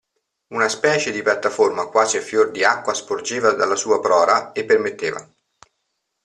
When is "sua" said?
3.75-4.01